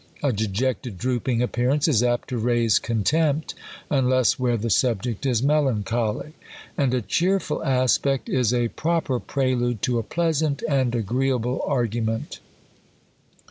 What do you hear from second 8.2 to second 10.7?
is a pro per prelude to a pleasant